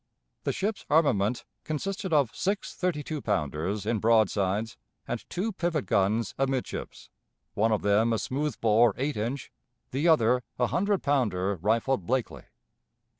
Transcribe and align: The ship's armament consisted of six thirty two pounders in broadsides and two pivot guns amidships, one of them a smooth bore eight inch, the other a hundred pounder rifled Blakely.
The 0.45 0.51
ship's 0.51 0.83
armament 0.89 1.45
consisted 1.63 2.11
of 2.11 2.35
six 2.35 2.73
thirty 2.73 3.03
two 3.03 3.21
pounders 3.21 3.85
in 3.85 3.99
broadsides 3.99 4.75
and 5.07 5.23
two 5.29 5.51
pivot 5.51 5.85
guns 5.85 6.33
amidships, 6.39 7.09
one 7.53 7.71
of 7.71 7.83
them 7.83 8.11
a 8.11 8.17
smooth 8.17 8.59
bore 8.59 8.95
eight 8.97 9.15
inch, 9.15 9.51
the 9.91 10.07
other 10.07 10.41
a 10.57 10.65
hundred 10.65 11.03
pounder 11.03 11.55
rifled 11.57 12.07
Blakely. 12.07 12.45